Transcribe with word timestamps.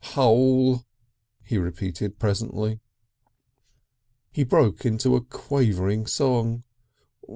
"Hole!" 0.15 0.83
he 1.43 1.59
repeated 1.59 2.17
presently. 2.17 2.79
He 4.31 4.43
broke 4.43 4.83
into 4.83 5.15
a 5.15 5.21
quavering 5.23 6.07
song. 6.07 6.63